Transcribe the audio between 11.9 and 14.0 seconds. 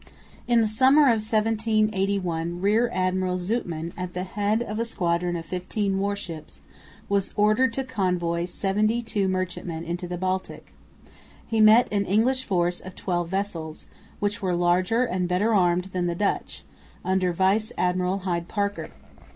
an English force of twelve vessels,